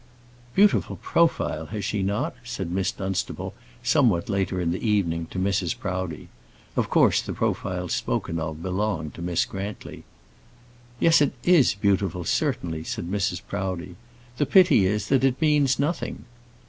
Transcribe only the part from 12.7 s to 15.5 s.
said Mrs. Proudie. "The pity is that it